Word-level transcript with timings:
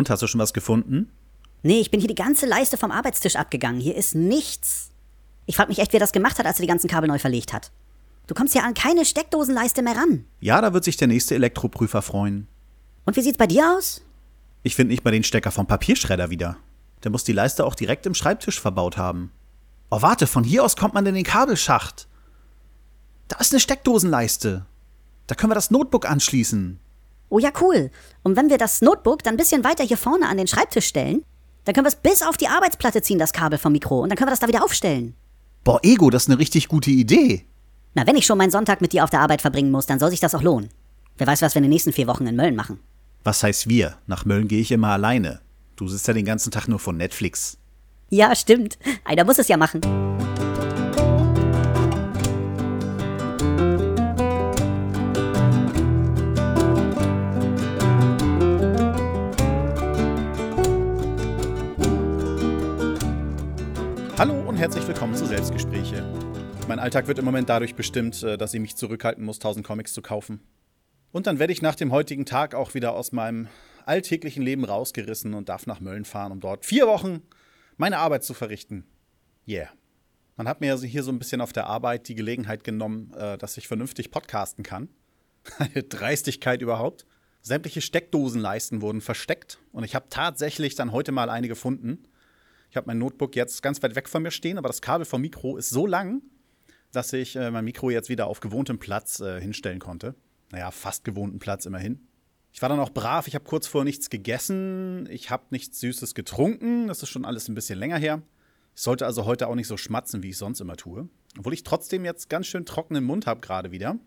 Und 0.00 0.08
hast 0.08 0.22
du 0.22 0.26
schon 0.26 0.40
was 0.40 0.54
gefunden? 0.54 1.10
Nee, 1.62 1.78
ich 1.78 1.90
bin 1.90 2.00
hier 2.00 2.08
die 2.08 2.14
ganze 2.14 2.46
Leiste 2.46 2.78
vom 2.78 2.90
Arbeitstisch 2.90 3.36
abgegangen. 3.36 3.82
Hier 3.82 3.94
ist 3.96 4.14
nichts. 4.14 4.92
Ich 5.44 5.56
frag 5.56 5.68
mich 5.68 5.78
echt, 5.78 5.92
wer 5.92 6.00
das 6.00 6.12
gemacht 6.12 6.38
hat, 6.38 6.46
als 6.46 6.58
er 6.58 6.62
die 6.62 6.68
ganzen 6.68 6.88
Kabel 6.88 7.06
neu 7.06 7.18
verlegt 7.18 7.52
hat. 7.52 7.70
Du 8.26 8.34
kommst 8.34 8.54
ja 8.54 8.62
an 8.62 8.72
keine 8.72 9.04
Steckdosenleiste 9.04 9.82
mehr 9.82 9.98
ran. 9.98 10.24
Ja, 10.40 10.62
da 10.62 10.72
wird 10.72 10.84
sich 10.84 10.96
der 10.96 11.08
nächste 11.08 11.34
Elektroprüfer 11.34 12.00
freuen. 12.00 12.48
Und 13.04 13.14
wie 13.18 13.20
sieht's 13.20 13.36
bei 13.36 13.46
dir 13.46 13.76
aus? 13.76 14.00
Ich 14.62 14.74
finde 14.74 14.92
nicht 14.92 15.04
mal 15.04 15.10
den 15.10 15.22
Stecker 15.22 15.50
vom 15.50 15.66
Papierschredder 15.66 16.30
wieder. 16.30 16.56
Der 17.04 17.10
muss 17.10 17.24
die 17.24 17.34
Leiste 17.34 17.66
auch 17.66 17.74
direkt 17.74 18.06
im 18.06 18.14
Schreibtisch 18.14 18.58
verbaut 18.58 18.96
haben. 18.96 19.30
Oh, 19.90 20.00
warte, 20.00 20.26
von 20.26 20.44
hier 20.44 20.64
aus 20.64 20.76
kommt 20.76 20.94
man 20.94 21.04
in 21.04 21.14
den 21.14 21.24
Kabelschacht. 21.24 22.08
Da 23.28 23.36
ist 23.36 23.52
eine 23.52 23.60
Steckdosenleiste. 23.60 24.64
Da 25.26 25.34
können 25.34 25.50
wir 25.50 25.56
das 25.56 25.70
Notebook 25.70 26.08
anschließen. 26.08 26.80
Oh 27.30 27.38
ja, 27.38 27.50
cool. 27.60 27.90
Und 28.22 28.36
wenn 28.36 28.50
wir 28.50 28.58
das 28.58 28.82
Notebook 28.82 29.22
dann 29.22 29.34
ein 29.34 29.38
bisschen 29.38 29.64
weiter 29.64 29.84
hier 29.84 29.96
vorne 29.96 30.28
an 30.28 30.36
den 30.36 30.48
Schreibtisch 30.48 30.86
stellen, 30.86 31.24
dann 31.64 31.74
können 31.74 31.86
wir 31.86 31.90
es 31.90 31.96
bis 31.96 32.22
auf 32.22 32.36
die 32.36 32.48
Arbeitsplatte 32.48 33.00
ziehen, 33.00 33.18
das 33.18 33.32
Kabel 33.32 33.58
vom 33.58 33.72
Mikro, 33.72 34.00
und 34.00 34.08
dann 34.08 34.16
können 34.16 34.28
wir 34.28 34.32
das 34.32 34.40
da 34.40 34.48
wieder 34.48 34.64
aufstellen. 34.64 35.14
Boah, 35.62 35.78
Ego, 35.82 36.10
das 36.10 36.24
ist 36.24 36.28
eine 36.28 36.38
richtig 36.38 36.68
gute 36.68 36.90
Idee. 36.90 37.46
Na, 37.94 38.06
wenn 38.06 38.16
ich 38.16 38.26
schon 38.26 38.38
meinen 38.38 38.50
Sonntag 38.50 38.80
mit 38.80 38.92
dir 38.92 39.04
auf 39.04 39.10
der 39.10 39.20
Arbeit 39.20 39.42
verbringen 39.42 39.70
muss, 39.70 39.86
dann 39.86 39.98
soll 39.98 40.10
sich 40.10 40.20
das 40.20 40.34
auch 40.34 40.42
lohnen. 40.42 40.70
Wer 41.18 41.26
weiß, 41.26 41.42
was 41.42 41.54
wir 41.54 41.58
in 41.58 41.64
den 41.64 41.70
nächsten 41.70 41.92
vier 41.92 42.06
Wochen 42.06 42.26
in 42.26 42.36
Mölln 42.36 42.56
machen. 42.56 42.80
Was 43.24 43.42
heißt 43.42 43.68
wir? 43.68 43.98
Nach 44.06 44.24
Mölln 44.24 44.48
gehe 44.48 44.60
ich 44.60 44.72
immer 44.72 44.88
alleine. 44.88 45.40
Du 45.76 45.86
sitzt 45.86 46.08
ja 46.08 46.14
den 46.14 46.24
ganzen 46.24 46.50
Tag 46.50 46.66
nur 46.66 46.78
von 46.78 46.96
Netflix. 46.96 47.58
Ja, 48.08 48.34
stimmt. 48.34 48.78
Einer 49.04 49.24
muss 49.24 49.38
es 49.38 49.48
ja 49.48 49.56
machen. 49.56 49.80
Herzlich 64.60 64.86
willkommen 64.86 65.14
zu 65.14 65.24
Selbstgespräche. 65.24 66.04
Mein 66.68 66.78
Alltag 66.78 67.06
wird 67.06 67.18
im 67.18 67.24
Moment 67.24 67.48
dadurch 67.48 67.74
bestimmt, 67.74 68.22
äh, 68.22 68.36
dass 68.36 68.52
ich 68.52 68.60
mich 68.60 68.76
zurückhalten 68.76 69.24
muss, 69.24 69.38
1000 69.38 69.66
Comics 69.66 69.94
zu 69.94 70.02
kaufen. 70.02 70.38
Und 71.12 71.26
dann 71.26 71.38
werde 71.38 71.54
ich 71.54 71.62
nach 71.62 71.76
dem 71.76 71.92
heutigen 71.92 72.26
Tag 72.26 72.54
auch 72.54 72.74
wieder 72.74 72.92
aus 72.92 73.10
meinem 73.10 73.48
alltäglichen 73.86 74.42
Leben 74.42 74.66
rausgerissen 74.66 75.32
und 75.32 75.48
darf 75.48 75.66
nach 75.66 75.80
Mölln 75.80 76.04
fahren, 76.04 76.30
um 76.30 76.40
dort 76.40 76.66
vier 76.66 76.86
Wochen 76.86 77.22
meine 77.78 77.96
Arbeit 77.96 78.22
zu 78.22 78.34
verrichten. 78.34 78.84
Yeah. 79.48 79.70
Man 80.36 80.46
hat 80.46 80.60
mir 80.60 80.72
also 80.72 80.84
hier 80.84 81.04
so 81.04 81.10
ein 81.10 81.18
bisschen 81.18 81.40
auf 81.40 81.54
der 81.54 81.66
Arbeit 81.66 82.06
die 82.08 82.14
Gelegenheit 82.14 82.62
genommen, 82.62 83.14
äh, 83.14 83.38
dass 83.38 83.56
ich 83.56 83.66
vernünftig 83.66 84.10
podcasten 84.10 84.62
kann. 84.62 84.90
Eine 85.58 85.84
Dreistigkeit 85.84 86.60
überhaupt. 86.60 87.06
Sämtliche 87.40 87.80
Steckdosenleisten 87.80 88.82
wurden 88.82 89.00
versteckt 89.00 89.58
und 89.72 89.84
ich 89.84 89.94
habe 89.94 90.10
tatsächlich 90.10 90.74
dann 90.74 90.92
heute 90.92 91.12
mal 91.12 91.30
eine 91.30 91.48
gefunden. 91.48 92.04
Ich 92.70 92.76
habe 92.76 92.86
mein 92.86 92.98
Notebook 92.98 93.34
jetzt 93.34 93.62
ganz 93.62 93.82
weit 93.82 93.96
weg 93.96 94.08
von 94.08 94.22
mir 94.22 94.30
stehen, 94.30 94.56
aber 94.56 94.68
das 94.68 94.80
Kabel 94.80 95.04
vom 95.04 95.20
Mikro 95.20 95.56
ist 95.56 95.70
so 95.70 95.86
lang, 95.86 96.22
dass 96.92 97.12
ich 97.12 97.34
äh, 97.34 97.50
mein 97.50 97.64
Mikro 97.64 97.90
jetzt 97.90 98.08
wieder 98.08 98.28
auf 98.28 98.40
gewohntem 98.40 98.78
Platz 98.78 99.18
äh, 99.20 99.40
hinstellen 99.40 99.80
konnte. 99.80 100.14
Naja, 100.52 100.70
fast 100.70 101.04
gewohnten 101.04 101.40
Platz 101.40 101.66
immerhin. 101.66 102.06
Ich 102.52 102.62
war 102.62 102.68
dann 102.68 102.80
auch 102.80 102.90
brav, 102.90 103.28
ich 103.28 103.34
habe 103.34 103.44
kurz 103.44 103.66
vorher 103.66 103.84
nichts 103.84 104.10
gegessen, 104.10 105.08
ich 105.10 105.30
habe 105.30 105.44
nichts 105.50 105.80
Süßes 105.80 106.14
getrunken, 106.14 106.88
das 106.88 107.02
ist 107.02 107.08
schon 107.08 107.24
alles 107.24 107.48
ein 107.48 107.54
bisschen 107.54 107.78
länger 107.78 107.98
her. 107.98 108.22
Ich 108.74 108.82
sollte 108.82 109.06
also 109.06 109.24
heute 109.24 109.48
auch 109.48 109.54
nicht 109.56 109.68
so 109.68 109.76
schmatzen, 109.76 110.22
wie 110.22 110.30
ich 110.30 110.38
sonst 110.38 110.60
immer 110.60 110.76
tue. 110.76 111.08
Obwohl 111.38 111.54
ich 111.54 111.64
trotzdem 111.64 112.04
jetzt 112.04 112.28
ganz 112.28 112.46
schön 112.46 112.66
trockenen 112.66 113.04
Mund 113.04 113.26
habe 113.26 113.40
gerade 113.40 113.72
wieder. 113.72 113.98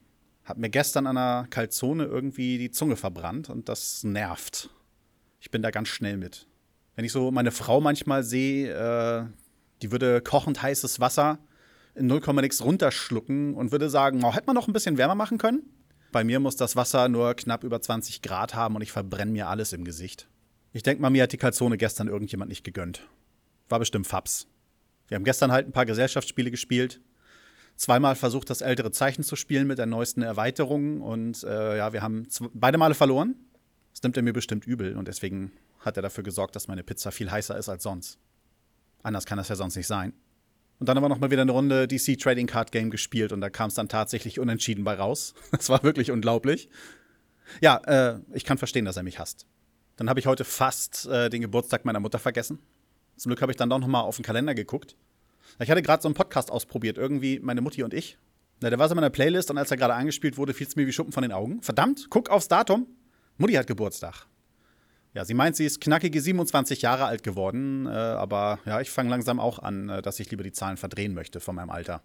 Hab 0.45 0.57
mir 0.57 0.69
gestern 0.69 1.07
an 1.07 1.17
einer 1.17 1.47
Kalzone 1.49 2.05
irgendwie 2.05 2.57
die 2.57 2.71
Zunge 2.71 2.95
verbrannt 2.95 3.49
und 3.49 3.69
das 3.69 4.03
nervt. 4.03 4.69
Ich 5.39 5.51
bin 5.51 5.61
da 5.61 5.69
ganz 5.69 5.89
schnell 5.89 6.17
mit. 6.17 6.47
Wenn 6.95 7.05
ich 7.05 7.11
so 7.11 7.31
meine 7.31 7.51
Frau 7.51 7.81
manchmal 7.81 8.23
sehe, 8.23 8.71
äh, 8.71 9.25
die 9.81 9.91
würde 9.91 10.21
kochend 10.21 10.61
heißes 10.61 10.99
Wasser 10.99 11.39
in 11.95 12.07
0, 12.07 12.21
nix 12.41 12.63
runterschlucken 12.63 13.53
und 13.53 13.71
würde 13.71 13.89
sagen, 13.89 14.23
oh, 14.23 14.33
hätte 14.33 14.47
man 14.47 14.55
noch 14.55 14.67
ein 14.67 14.73
bisschen 14.73 14.97
wärmer 14.97 15.15
machen 15.15 15.37
können? 15.37 15.63
Bei 16.11 16.23
mir 16.23 16.39
muss 16.39 16.55
das 16.55 16.75
Wasser 16.75 17.09
nur 17.09 17.33
knapp 17.33 17.63
über 17.63 17.81
20 17.81 18.21
Grad 18.21 18.53
haben 18.53 18.75
und 18.75 18.81
ich 18.81 18.91
verbrenne 18.91 19.31
mir 19.31 19.47
alles 19.47 19.73
im 19.73 19.83
Gesicht. 19.83 20.27
Ich 20.71 20.83
denke 20.83 21.01
mal, 21.01 21.09
mir 21.09 21.23
hat 21.23 21.31
die 21.31 21.37
Kalzone 21.37 21.77
gestern 21.77 22.07
irgendjemand 22.07 22.49
nicht 22.49 22.63
gegönnt. 22.63 23.07
War 23.69 23.79
bestimmt 23.79 24.07
Fabs. 24.07 24.47
Wir 25.07 25.15
haben 25.15 25.23
gestern 25.23 25.51
halt 25.51 25.67
ein 25.67 25.71
paar 25.71 25.85
Gesellschaftsspiele 25.85 26.51
gespielt. 26.51 27.01
Zweimal 27.75 28.15
versucht, 28.15 28.49
das 28.49 28.61
ältere 28.61 28.91
Zeichen 28.91 29.23
zu 29.23 29.35
spielen 29.35 29.67
mit 29.67 29.79
der 29.79 29.87
neuesten 29.87 30.21
Erweiterung 30.21 31.01
und 31.01 31.43
äh, 31.43 31.77
ja, 31.77 31.93
wir 31.93 32.03
haben 32.03 32.27
beide 32.53 32.77
Male 32.77 32.93
verloren. 32.93 33.35
Das 33.91 34.03
nimmt 34.03 34.17
er 34.17 34.23
mir 34.23 34.33
bestimmt 34.33 34.65
übel 34.65 34.95
und 34.95 35.07
deswegen 35.07 35.51
hat 35.83 35.97
er 35.97 36.03
dafür 36.03 36.23
gesorgt, 36.23 36.55
dass 36.55 36.67
meine 36.67 36.83
Pizza 36.83 37.11
viel 37.11 37.29
heißer 37.29 37.57
ist 37.57 37.69
als 37.69 37.83
sonst. 37.83 38.17
Anders 39.03 39.25
kann 39.25 39.37
das 39.37 39.49
ja 39.49 39.55
sonst 39.55 39.75
nicht 39.75 39.87
sein. 39.87 40.13
Und 40.79 40.89
dann 40.89 40.97
haben 40.97 41.03
wir 41.03 41.09
noch 41.09 41.19
mal 41.19 41.31
wieder 41.31 41.43
eine 41.43 41.51
Runde 41.51 41.87
DC 41.87 42.19
Trading 42.19 42.47
Card 42.47 42.71
Game 42.71 42.89
gespielt 42.89 43.31
und 43.31 43.41
da 43.41 43.49
kam 43.49 43.67
es 43.67 43.75
dann 43.75 43.87
tatsächlich 43.89 44.39
unentschieden 44.39 44.83
bei 44.83 44.95
raus. 44.95 45.33
Das 45.51 45.69
war 45.69 45.83
wirklich 45.83 46.11
unglaublich. 46.11 46.69
Ja, 47.61 47.77
äh, 47.85 48.19
ich 48.33 48.43
kann 48.43 48.57
verstehen, 48.57 48.85
dass 48.85 48.97
er 48.97 49.03
mich 49.03 49.19
hasst. 49.19 49.45
Dann 49.97 50.09
habe 50.09 50.19
ich 50.19 50.25
heute 50.25 50.43
fast 50.43 51.05
äh, 51.05 51.29
den 51.29 51.41
Geburtstag 51.41 51.85
meiner 51.85 51.99
Mutter 51.99 52.19
vergessen. 52.19 52.59
Zum 53.15 53.29
Glück 53.29 53.41
habe 53.41 53.51
ich 53.51 53.57
dann 53.57 53.69
doch 53.69 53.79
noch 53.79 53.87
mal 53.87 54.01
auf 54.01 54.15
den 54.15 54.25
Kalender 54.25 54.55
geguckt. 54.55 54.95
Ich 55.59 55.69
hatte 55.69 55.81
gerade 55.81 56.01
so 56.01 56.07
einen 56.07 56.15
Podcast 56.15 56.49
ausprobiert, 56.49 56.97
irgendwie 56.97 57.39
meine 57.39 57.61
Mutti 57.61 57.83
und 57.83 57.93
ich. 57.93 58.17
Na, 58.61 58.69
der 58.69 58.79
war 58.79 58.87
so 58.87 58.93
in 58.93 58.95
meiner 58.95 59.09
Playlist 59.09 59.51
und 59.51 59.57
als 59.57 59.69
er 59.71 59.77
gerade 59.77 59.93
angespielt 59.93 60.37
wurde, 60.37 60.53
fiel 60.53 60.67
es 60.67 60.75
mir 60.75 60.87
wie 60.87 60.93
Schuppen 60.93 61.11
von 61.11 61.21
den 61.21 61.31
Augen. 61.31 61.61
Verdammt, 61.61 62.07
guck 62.09 62.29
aufs 62.29 62.47
Datum. 62.47 62.87
Mutti 63.37 63.53
hat 63.53 63.67
Geburtstag. 63.67 64.25
Ja, 65.13 65.25
sie 65.25 65.35
meint, 65.35 65.55
sie 65.55 65.65
ist 65.65 65.79
knackige 65.79 66.19
27 66.19 66.81
Jahre 66.81 67.05
alt 67.05 67.21
geworden, 67.21 67.85
äh, 67.85 67.89
aber 67.89 68.59
ja, 68.65 68.81
ich 68.81 68.89
fange 68.89 69.09
langsam 69.09 69.39
auch 69.39 69.59
an, 69.59 69.89
äh, 69.89 70.01
dass 70.01 70.19
ich 70.19 70.31
lieber 70.31 70.43
die 70.43 70.51
Zahlen 70.51 70.77
verdrehen 70.77 71.13
möchte 71.13 71.39
von 71.39 71.55
meinem 71.55 71.69
Alter. 71.69 72.01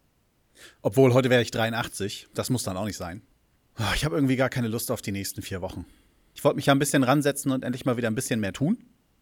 Obwohl, 0.83 1.15
heute 1.15 1.31
wäre 1.31 1.41
ich 1.41 1.51
83, 1.51 2.29
das 2.35 2.51
muss 2.51 2.65
dann 2.65 2.77
auch 2.77 2.85
nicht 2.85 2.99
sein. 2.99 3.23
Oh, 3.79 3.95
ich 3.95 4.05
habe 4.05 4.17
irgendwie 4.17 4.37
gar 4.37 4.51
keine 4.51 4.69
Lust 4.69 4.91
auf 4.91 5.01
die 5.01 5.13
nächsten 5.13 5.41
vier 5.41 5.63
Wochen. 5.63 5.87
Ich 6.35 6.45
wollte 6.45 6.57
mich 6.57 6.67
ja 6.67 6.75
ein 6.75 6.79
bisschen 6.79 7.03
ransetzen 7.03 7.51
und 7.51 7.65
endlich 7.65 7.85
mal 7.85 7.97
wieder 7.97 8.09
ein 8.09 8.15
bisschen 8.15 8.41
mehr 8.41 8.53
tun. 8.53 8.79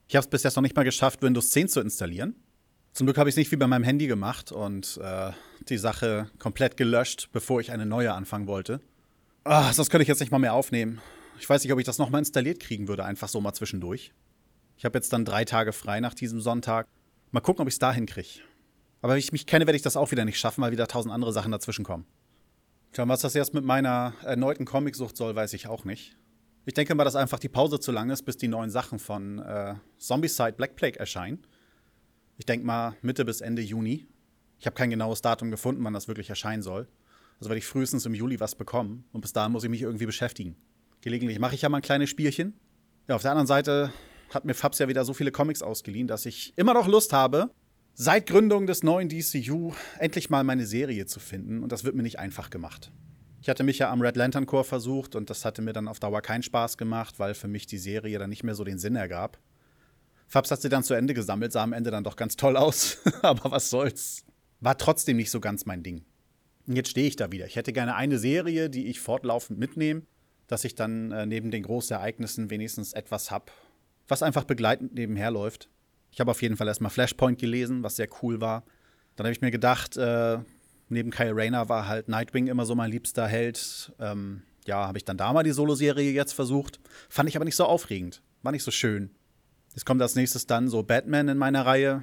Ich 0.08 0.16
habe 0.16 0.24
es 0.24 0.30
bis 0.30 0.42
jetzt 0.42 0.56
noch 0.56 0.62
nicht 0.62 0.74
mal 0.74 0.84
geschafft, 0.84 1.22
Windows 1.22 1.50
10 1.50 1.68
zu 1.68 1.80
installieren. 1.80 2.34
Zum 2.92 3.06
Glück 3.06 3.18
habe 3.18 3.28
ich 3.28 3.34
es 3.34 3.36
nicht 3.36 3.52
wie 3.52 3.56
bei 3.56 3.66
meinem 3.66 3.84
Handy 3.84 4.06
gemacht 4.06 4.52
und 4.52 4.98
äh, 5.02 5.30
die 5.68 5.78
Sache 5.78 6.30
komplett 6.38 6.76
gelöscht, 6.76 7.28
bevor 7.32 7.60
ich 7.60 7.70
eine 7.70 7.86
neue 7.86 8.12
anfangen 8.14 8.46
wollte. 8.46 8.80
Oh, 9.44 9.72
sonst 9.72 9.90
könnte 9.90 10.02
ich 10.02 10.08
jetzt 10.08 10.20
nicht 10.20 10.32
mal 10.32 10.38
mehr 10.38 10.54
aufnehmen. 10.54 11.00
Ich 11.38 11.48
weiß 11.48 11.62
nicht, 11.62 11.72
ob 11.72 11.78
ich 11.78 11.84
das 11.84 11.98
nochmal 11.98 12.20
installiert 12.20 12.60
kriegen 12.60 12.88
würde, 12.88 13.04
einfach 13.04 13.28
so 13.28 13.40
mal 13.40 13.52
zwischendurch. 13.52 14.12
Ich 14.76 14.84
habe 14.84 14.98
jetzt 14.98 15.12
dann 15.12 15.24
drei 15.24 15.44
Tage 15.44 15.72
frei 15.72 16.00
nach 16.00 16.14
diesem 16.14 16.40
Sonntag. 16.40 16.86
Mal 17.30 17.40
gucken, 17.40 17.62
ob 17.62 17.68
ich 17.68 17.74
es 17.74 17.78
da 17.78 17.92
hinkriege. 17.92 18.40
Aber 19.00 19.12
wenn 19.12 19.18
ich 19.18 19.32
mich 19.32 19.46
kenne, 19.46 19.66
werde 19.66 19.76
ich 19.76 19.82
das 19.82 19.96
auch 19.96 20.10
wieder 20.10 20.24
nicht 20.24 20.38
schaffen, 20.38 20.62
weil 20.62 20.72
wieder 20.72 20.88
tausend 20.88 21.12
andere 21.12 21.32
Sachen 21.32 21.52
dazwischen 21.52 21.84
kommen. 21.84 22.06
Tja, 22.92 23.06
was 23.08 23.20
das 23.20 23.34
jetzt 23.34 23.54
mit 23.54 23.64
meiner 23.64 24.14
erneuten 24.22 24.64
Comicsucht 24.64 25.16
soll, 25.16 25.34
weiß 25.34 25.52
ich 25.52 25.66
auch 25.66 25.84
nicht. 25.84 26.16
Ich 26.64 26.74
denke 26.74 26.94
mal, 26.94 27.04
dass 27.04 27.14
einfach 27.14 27.38
die 27.38 27.48
Pause 27.48 27.78
zu 27.78 27.92
lang 27.92 28.10
ist, 28.10 28.22
bis 28.22 28.36
die 28.36 28.48
neuen 28.48 28.70
Sachen 28.70 28.98
von 28.98 29.38
äh, 29.38 29.74
Zombicide 29.98 30.52
Black 30.52 30.76
Plague 30.76 30.98
erscheinen. 30.98 31.46
Ich 32.38 32.46
denke 32.46 32.66
mal 32.66 32.96
Mitte 33.02 33.24
bis 33.24 33.40
Ende 33.40 33.62
Juni. 33.62 34.08
Ich 34.58 34.66
habe 34.66 34.74
kein 34.74 34.90
genaues 34.90 35.22
Datum 35.22 35.50
gefunden, 35.50 35.84
wann 35.84 35.92
das 35.92 36.08
wirklich 36.08 36.28
erscheinen 36.28 36.62
soll. 36.62 36.88
Also 37.38 37.50
werde 37.50 37.58
ich 37.58 37.66
frühestens 37.66 38.06
im 38.06 38.14
Juli 38.14 38.40
was 38.40 38.54
bekommen 38.54 39.04
und 39.12 39.20
bis 39.20 39.32
dahin 39.32 39.52
muss 39.52 39.64
ich 39.64 39.70
mich 39.70 39.82
irgendwie 39.82 40.06
beschäftigen. 40.06 40.56
Gelegentlich 41.06 41.38
mache 41.38 41.54
ich 41.54 41.62
ja 41.62 41.68
mal 41.68 41.78
ein 41.78 41.82
kleines 41.82 42.10
Spielchen. 42.10 42.58
Ja, 43.06 43.14
auf 43.14 43.22
der 43.22 43.30
anderen 43.30 43.46
Seite 43.46 43.92
hat 44.34 44.44
mir 44.44 44.54
Fabs 44.54 44.80
ja 44.80 44.88
wieder 44.88 45.04
so 45.04 45.14
viele 45.14 45.30
Comics 45.30 45.62
ausgeliehen, 45.62 46.08
dass 46.08 46.26
ich 46.26 46.52
immer 46.56 46.74
noch 46.74 46.88
Lust 46.88 47.12
habe, 47.12 47.48
seit 47.94 48.26
Gründung 48.26 48.66
des 48.66 48.82
neuen 48.82 49.08
DCU 49.08 49.72
endlich 50.00 50.30
mal 50.30 50.42
meine 50.42 50.66
Serie 50.66 51.06
zu 51.06 51.20
finden. 51.20 51.62
Und 51.62 51.70
das 51.70 51.84
wird 51.84 51.94
mir 51.94 52.02
nicht 52.02 52.18
einfach 52.18 52.50
gemacht. 52.50 52.90
Ich 53.40 53.48
hatte 53.48 53.62
mich 53.62 53.78
ja 53.78 53.92
am 53.92 54.00
Red 54.00 54.16
Lantern 54.16 54.46
Corps 54.46 54.66
versucht 54.66 55.14
und 55.14 55.30
das 55.30 55.44
hatte 55.44 55.62
mir 55.62 55.72
dann 55.72 55.86
auf 55.86 56.00
Dauer 56.00 56.22
keinen 56.22 56.42
Spaß 56.42 56.76
gemacht, 56.76 57.20
weil 57.20 57.34
für 57.34 57.46
mich 57.46 57.66
die 57.66 57.78
Serie 57.78 58.18
dann 58.18 58.30
nicht 58.30 58.42
mehr 58.42 58.56
so 58.56 58.64
den 58.64 58.80
Sinn 58.80 58.96
ergab. 58.96 59.38
Fabs 60.26 60.50
hat 60.50 60.60
sie 60.60 60.68
dann 60.68 60.82
zu 60.82 60.94
Ende 60.94 61.14
gesammelt, 61.14 61.52
sah 61.52 61.62
am 61.62 61.72
Ende 61.72 61.92
dann 61.92 62.02
doch 62.02 62.16
ganz 62.16 62.34
toll 62.34 62.56
aus, 62.56 62.98
aber 63.22 63.52
was 63.52 63.70
soll's. 63.70 64.24
War 64.58 64.76
trotzdem 64.76 65.18
nicht 65.18 65.30
so 65.30 65.38
ganz 65.38 65.66
mein 65.66 65.84
Ding. 65.84 66.04
Und 66.66 66.74
jetzt 66.74 66.90
stehe 66.90 67.06
ich 67.06 67.14
da 67.14 67.30
wieder. 67.30 67.46
Ich 67.46 67.54
hätte 67.54 67.72
gerne 67.72 67.94
eine 67.94 68.18
Serie, 68.18 68.68
die 68.68 68.88
ich 68.88 68.98
fortlaufend 68.98 69.60
mitnehme 69.60 70.02
dass 70.46 70.64
ich 70.64 70.74
dann 70.74 71.12
äh, 71.12 71.26
neben 71.26 71.50
den 71.50 71.62
Großereignissen 71.62 72.50
wenigstens 72.50 72.92
etwas 72.92 73.30
habe, 73.30 73.46
was 74.08 74.22
einfach 74.22 74.44
begleitend 74.44 74.94
nebenher 74.94 75.30
läuft. 75.30 75.68
Ich 76.10 76.20
habe 76.20 76.30
auf 76.30 76.42
jeden 76.42 76.56
Fall 76.56 76.68
erstmal 76.68 76.90
Flashpoint 76.90 77.38
gelesen, 77.38 77.82
was 77.82 77.96
sehr 77.96 78.08
cool 78.22 78.40
war. 78.40 78.64
Dann 79.16 79.26
habe 79.26 79.32
ich 79.32 79.40
mir 79.40 79.50
gedacht, 79.50 79.96
äh, 79.96 80.38
neben 80.88 81.10
Kyle 81.10 81.34
Rayner 81.34 81.68
war 81.68 81.88
halt 81.88 82.08
Nightwing 82.08 82.46
immer 82.46 82.64
so 82.64 82.74
mein 82.74 82.90
liebster 82.90 83.26
Held. 83.26 83.92
Ähm, 83.98 84.42
ja, 84.66 84.86
habe 84.86 84.98
ich 84.98 85.04
dann 85.04 85.16
da 85.16 85.32
mal 85.32 85.42
die 85.42 85.52
Solo-Serie 85.52 86.12
jetzt 86.12 86.32
versucht. 86.32 86.80
Fand 87.08 87.28
ich 87.28 87.36
aber 87.36 87.44
nicht 87.44 87.56
so 87.56 87.64
aufregend. 87.64 88.22
War 88.42 88.52
nicht 88.52 88.62
so 88.62 88.70
schön. 88.70 89.10
Jetzt 89.74 89.84
kommt 89.84 90.00
als 90.00 90.14
nächstes 90.14 90.46
dann 90.46 90.68
so 90.68 90.82
Batman 90.82 91.28
in 91.28 91.38
meiner 91.38 91.66
Reihe. 91.66 92.02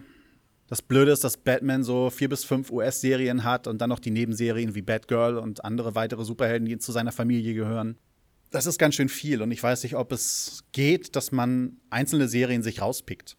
Das 0.68 0.82
Blöde 0.82 1.12
ist, 1.12 1.24
dass 1.24 1.38
Batman 1.38 1.84
so 1.84 2.10
vier 2.10 2.30
bis 2.30 2.44
fünf 2.44 2.72
US-Serien 2.72 3.44
hat 3.44 3.68
und 3.68 3.80
dann 3.80 3.90
noch 3.90 4.00
die 4.00 4.12
Nebenserien 4.12 4.76
wie 4.76 4.82
Batgirl 4.82 5.38
und 5.38 5.66
andere 5.66 5.96
weitere 5.96 6.24
Superhelden, 6.24 6.68
die 6.68 6.78
zu 6.78 6.92
seiner 6.92 7.12
Familie 7.12 7.54
gehören. 7.54 7.98
Das 8.54 8.68
ist 8.68 8.78
ganz 8.78 8.94
schön 8.94 9.10
viel 9.10 9.42
und 9.42 9.52
ich 9.52 9.62
weiß 9.62 9.82
nicht, 9.82 9.96
ob 9.96 10.12
es 10.12 10.64
geht, 10.72 11.16
dass 11.16 11.32
man 11.32 11.78
einzelne 11.90 12.28
Serien 12.28 12.62
sich 12.62 12.82
rauspickt. 12.82 13.36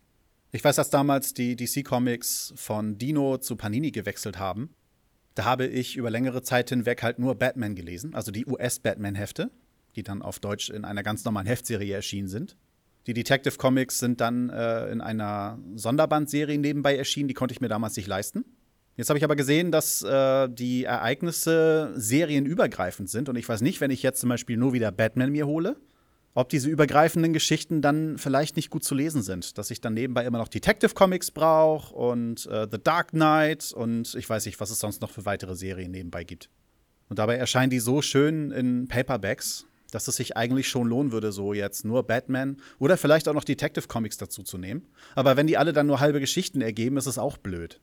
Ich 0.51 0.63
weiß, 0.63 0.75
dass 0.75 0.91
damals 0.91 1.35
die 1.35 1.55
DC 1.55 1.85
Comics 1.85 2.53
von 2.57 2.99
Dino 2.99 3.39
zu 3.39 3.55
Panini 3.55 3.93
gewechselt 3.93 4.41
haben. 4.41 4.75
Da 5.37 5.45
habe 5.45 5.67
ich 5.67 5.97
über 5.97 6.11
längere 6.11 6.43
Zeit 6.43 6.69
hinweg 6.69 7.05
halt 7.05 7.21
nur 7.21 7.37
Batman 7.37 7.77
gelesen, 7.77 8.15
also 8.15 8.33
die 8.33 8.45
US-Batman-Hefte, 8.45 9.53
die 9.95 10.03
dann 10.03 10.21
auf 10.21 10.41
Deutsch 10.41 10.69
in 10.69 10.85
einer 10.85 11.05
ganz 11.05 11.25
normalen 11.25 11.47
Heftserie 11.47 11.95
erschienen 11.95 12.29
sind. 12.29 12.57
Die 13.07 13.15
Detective 13.15 13.57
Comics 13.57 14.01
sind 14.01 14.21
dann 14.21 14.51
äh, 14.51 14.91
in 14.91 15.01
einer 15.01 15.61
Sonderbandserie 15.77 16.59
nebenbei 16.59 16.97
erschienen, 16.97 17.29
die 17.29 17.35
konnte 17.35 17.53
ich 17.53 17.61
mir 17.61 17.69
damals 17.69 17.97
nicht 17.97 18.09
leisten. 18.09 18.45
Jetzt 18.97 19.09
habe 19.09 19.19
ich 19.19 19.25
aber 19.25 19.37
gesehen, 19.37 19.73
dass 19.73 20.03
äh, 20.03 20.49
die 20.49 20.85
Ereignisse 20.85 21.93
serienübergreifend 21.97 23.11
sind 23.11 23.29
und 23.29 23.37
ich 23.37 23.49
weiß 23.49 23.61
nicht, 23.61 23.81
wenn 23.81 23.91
ich 23.91 24.03
jetzt 24.03 24.21
zum 24.21 24.29
Beispiel 24.29 24.57
nur 24.57 24.73
wieder 24.73 24.93
Batman 24.93 25.33
mir 25.33 25.47
hole, 25.47 25.77
ob 26.35 26.49
diese 26.49 26.69
übergreifenden 26.69 27.33
Geschichten 27.33 27.81
dann 27.81 28.19
vielleicht 28.19 28.57
nicht 28.57 28.71
gut 28.71 28.85
zu 28.85 28.95
lesen 28.95 29.23
sind. 29.23 29.57
Dass 29.59 29.71
ich 29.71 29.81
dann 29.81 29.95
nebenbei 29.95 30.25
immer 30.25 30.39
noch 30.39 30.49
Detective 30.49 30.95
Comics 30.95 31.31
brauche 31.31 31.95
und 31.95 32.47
äh, 32.47 32.69
The 32.71 32.79
Dark 32.83 33.11
Knight 33.11 33.73
und 33.73 34.15
ich 34.15 34.29
weiß 34.29 34.47
nicht, 34.47 34.61
was 34.61 34.71
es 34.71 34.79
sonst 34.81 35.01
noch 35.01 35.11
für 35.11 35.25
weitere 35.25 35.55
Serien 35.55 35.91
nebenbei 35.91 36.25
gibt. 36.25 36.51
Und 37.09 37.19
dabei 37.19 37.37
erscheinen 37.37 37.71
die 37.71 37.81
so 37.81 38.03
schön 38.03 38.51
in 38.51 38.89
Paperbacks, 38.89 39.67
dass 39.91 40.09
es 40.09 40.17
sich 40.17 40.37
eigentlich 40.37 40.69
schon 40.69 40.89
lohnen 40.89 41.13
würde, 41.13 41.31
so 41.31 41.53
jetzt 41.53 41.85
nur 41.85 42.05
Batman 42.05 42.57
oder 42.79 42.97
vielleicht 42.97 43.29
auch 43.29 43.35
noch 43.35 43.45
Detective 43.45 43.87
Comics 43.87 44.17
dazu 44.17 44.43
zu 44.43 44.59
nehmen. 44.59 44.87
Aber 45.15 45.37
wenn 45.37 45.47
die 45.47 45.57
alle 45.57 45.73
dann 45.73 45.87
nur 45.87 46.01
halbe 46.01 46.21
Geschichten 46.21 46.61
ergeben, 46.61 46.97
ist 46.97 47.07
es 47.07 47.19
auch 47.19 47.37
blöd. 47.37 47.81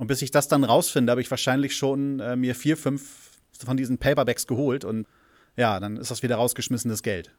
Und 0.00 0.06
bis 0.06 0.22
ich 0.22 0.30
das 0.30 0.48
dann 0.48 0.64
rausfinde, 0.64 1.10
habe 1.10 1.20
ich 1.20 1.30
wahrscheinlich 1.30 1.76
schon 1.76 2.20
äh, 2.20 2.34
mir 2.34 2.54
vier, 2.54 2.78
fünf 2.78 3.32
von 3.52 3.76
diesen 3.76 3.98
Paperbacks 3.98 4.46
geholt 4.46 4.86
und 4.86 5.06
ja, 5.58 5.78
dann 5.78 5.98
ist 5.98 6.10
das 6.10 6.22
wieder 6.22 6.36
rausgeschmissenes 6.36 7.02
Geld. 7.02 7.36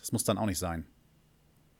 Das 0.00 0.10
muss 0.10 0.24
dann 0.24 0.36
auch 0.36 0.46
nicht 0.46 0.58
sein. 0.58 0.84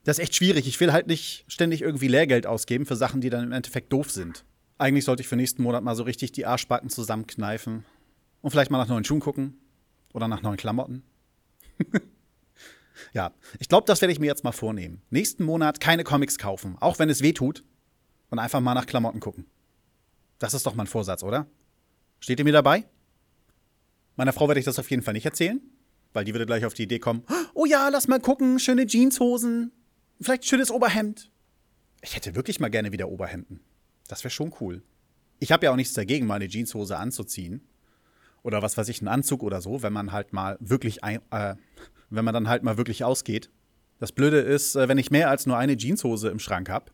Das 0.05 0.17
ist 0.17 0.23
echt 0.23 0.35
schwierig. 0.37 0.65
Ich 0.65 0.79
will 0.79 0.93
halt 0.93 1.07
nicht 1.07 1.43
ständig 1.49 1.81
irgendwie 1.81 2.07
Lehrgeld 2.07 2.47
ausgeben 2.47 2.85
für 2.85 2.95
Sachen, 2.95 3.19
die 3.19 3.29
dann 3.29 3.43
im 3.43 3.51
Endeffekt 3.51 3.91
doof 3.91 4.09
sind. 4.09 4.45
Eigentlich 4.77 5.03
sollte 5.03 5.23
ich 5.23 5.27
für 5.27 5.35
nächsten 5.35 5.61
Monat 5.61 5.83
mal 5.83 5.93
so 5.97 6.03
richtig 6.03 6.31
die 6.31 6.45
Arschbacken 6.45 6.89
zusammenkneifen 6.89 7.83
und 8.39 8.51
vielleicht 8.51 8.71
mal 8.71 8.77
nach 8.77 8.87
neuen 8.87 9.03
Schuhen 9.03 9.19
gucken 9.19 9.57
oder 10.13 10.29
nach 10.29 10.41
neuen 10.41 10.55
Klamotten. 10.55 11.03
ja, 13.13 13.33
ich 13.59 13.67
glaube, 13.67 13.85
das 13.85 13.99
werde 13.99 14.13
ich 14.13 14.21
mir 14.21 14.27
jetzt 14.27 14.45
mal 14.45 14.53
vornehmen. 14.53 15.01
Nächsten 15.09 15.43
Monat 15.43 15.81
keine 15.81 16.05
Comics 16.05 16.37
kaufen, 16.37 16.77
auch 16.79 16.97
wenn 16.97 17.09
es 17.09 17.21
weh 17.21 17.33
tut, 17.33 17.65
und 18.29 18.39
einfach 18.39 18.61
mal 18.61 18.73
nach 18.73 18.85
Klamotten 18.85 19.19
gucken. 19.19 19.47
Das 20.39 20.53
ist 20.53 20.65
doch 20.65 20.75
mein 20.75 20.87
Vorsatz, 20.87 21.23
oder? 21.23 21.47
Steht 22.19 22.39
ihr 22.39 22.45
mir 22.45 22.53
dabei? 22.53 22.85
Meiner 24.15 24.33
Frau 24.33 24.47
werde 24.47 24.59
ich 24.59 24.65
das 24.65 24.79
auf 24.79 24.89
jeden 24.89 25.03
Fall 25.03 25.13
nicht 25.13 25.25
erzählen. 25.25 25.61
Weil 26.13 26.25
die 26.25 26.33
würde 26.33 26.45
gleich 26.45 26.65
auf 26.65 26.73
die 26.73 26.83
Idee 26.83 26.99
kommen, 26.99 27.23
oh 27.53 27.65
ja, 27.65 27.89
lass 27.89 28.07
mal 28.07 28.19
gucken, 28.19 28.59
schöne 28.59 28.87
Jeanshosen, 28.87 29.71
vielleicht 30.19 30.45
schönes 30.45 30.71
Oberhemd. 30.71 31.29
Ich 32.01 32.15
hätte 32.15 32.33
wirklich 32.33 32.59
mal 32.59 32.69
gerne 32.69 32.91
wieder 32.91 33.09
Oberhemden. 33.09 33.59
Das 34.07 34.23
wäre 34.23 34.31
schon 34.31 34.53
cool. 34.61 34.81
Ich 35.39 35.51
habe 35.51 35.65
ja 35.65 35.71
auch 35.71 35.75
nichts 35.75 35.93
dagegen, 35.93 36.25
mal 36.25 36.35
eine 36.35 36.47
Jeanshose 36.47 36.97
anzuziehen. 36.97 37.61
Oder 38.41 38.61
was 38.61 38.77
weiß 38.77 38.87
ich, 38.89 39.01
einen 39.01 39.09
Anzug 39.09 39.43
oder 39.43 39.61
so, 39.61 39.83
wenn 39.83 39.93
man 39.93 40.11
halt 40.11 40.33
mal 40.33 40.57
wirklich, 40.59 41.03
ein, 41.03 41.19
äh, 41.31 41.55
wenn 42.09 42.25
man 42.25 42.33
dann 42.33 42.47
halt 42.47 42.63
mal 42.63 42.77
wirklich 42.77 43.03
ausgeht. 43.03 43.51
Das 43.99 44.11
Blöde 44.11 44.39
ist, 44.39 44.75
äh, 44.75 44.87
wenn 44.87 44.97
ich 44.97 45.11
mehr 45.11 45.29
als 45.29 45.45
nur 45.45 45.57
eine 45.57 45.75
Jeanshose 45.75 46.29
im 46.29 46.39
Schrank 46.39 46.69
habe, 46.69 46.91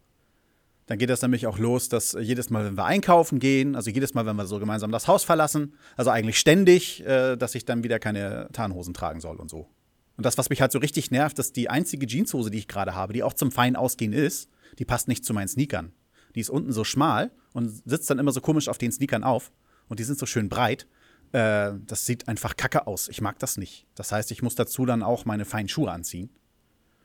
dann 0.85 0.97
geht 0.97 1.09
das 1.09 1.21
nämlich 1.21 1.47
auch 1.47 1.57
los, 1.57 1.88
dass 1.88 2.15
jedes 2.19 2.50
Mal, 2.50 2.65
wenn 2.65 2.75
wir 2.75 2.85
einkaufen 2.85 3.39
gehen, 3.39 3.75
also 3.75 3.89
jedes 3.89 4.13
Mal, 4.13 4.25
wenn 4.25 4.35
wir 4.35 4.45
so 4.45 4.59
gemeinsam 4.59 4.91
das 4.91 5.07
Haus 5.07 5.24
verlassen, 5.24 5.75
also 5.95 6.12
eigentlich 6.12 6.39
ständig, 6.39 7.06
äh, 7.06 7.38
dass 7.38 7.56
ich 7.56 7.65
dann 7.65 7.83
wieder 7.83 8.00
keine 8.00 8.50
Tarnhosen 8.51 8.94
tragen 8.94 9.21
soll 9.21 9.38
und 9.38 9.50
so. 9.50 9.69
Und 10.18 10.25
das, 10.25 10.38
was 10.38 10.50
mich 10.50 10.62
halt 10.62 10.71
so 10.71 10.80
richtig 10.80 11.09
nervt, 11.09 11.39
dass 11.39 11.53
die 11.53 11.69
einzige 11.69 12.06
Jeanshose, 12.06 12.51
die 12.51 12.59
ich 12.59 12.68
gerade 12.68 12.94
habe, 12.94 13.13
die 13.13 13.24
auch 13.24 13.33
zum 13.33 13.51
feinen 13.51 13.75
Ausgehen 13.75 14.13
ist, 14.13 14.50
die 14.77 14.85
passt 14.85 15.07
nicht 15.07 15.25
zu 15.25 15.33
meinen 15.33 15.47
Sneakern. 15.47 15.94
Die 16.35 16.39
ist 16.39 16.50
unten 16.50 16.71
so 16.71 16.83
schmal 16.83 17.31
und 17.53 17.69
sitzt 17.86 18.09
dann 18.09 18.19
immer 18.19 18.31
so 18.31 18.41
komisch 18.41 18.68
auf 18.68 18.77
den 18.77 18.91
Sneakern 18.91 19.24
auf. 19.24 19.51
Und 19.88 20.00
die 20.00 20.03
sind 20.03 20.19
so 20.19 20.25
schön 20.25 20.50
breit. 20.50 20.88
Äh, 21.31 21.74
das 21.86 22.06
sieht 22.06 22.27
einfach 22.27 22.56
kacke 22.56 22.88
aus. 22.88 23.07
Ich 23.07 23.21
mag 23.21 23.39
das 23.39 23.57
nicht. 23.57 23.88
Das 23.95 24.12
heißt, 24.12 24.31
ich 24.31 24.41
muss 24.41 24.56
dazu 24.56 24.86
dann 24.86 25.03
auch 25.03 25.25
meine 25.25 25.45
feinen 25.45 25.69
Schuhe 25.69 25.91
anziehen. 25.91 26.29